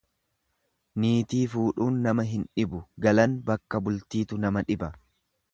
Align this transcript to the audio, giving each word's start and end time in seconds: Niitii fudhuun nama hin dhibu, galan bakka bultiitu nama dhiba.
Niitii 1.03 1.41
fudhuun 1.51 2.01
nama 2.07 2.25
hin 2.31 2.47
dhibu, 2.61 2.83
galan 3.07 3.39
bakka 3.51 3.85
bultiitu 3.89 4.45
nama 4.47 4.69
dhiba. 4.73 4.95